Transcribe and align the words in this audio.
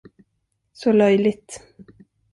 Så 0.73 0.91
löjligt! 0.91 1.61